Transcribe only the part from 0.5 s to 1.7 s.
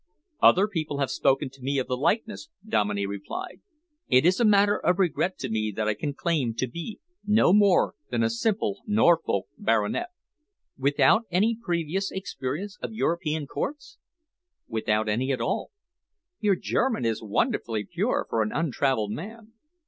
people have spoken to